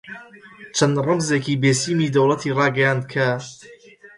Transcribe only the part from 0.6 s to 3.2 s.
چەند ڕەمزێکی بێسیمی دەوڵەتی ڕاگەیاند